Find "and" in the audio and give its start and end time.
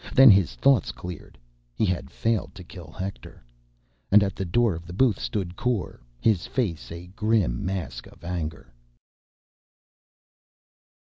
4.11-4.23